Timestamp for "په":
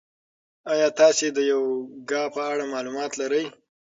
2.35-2.41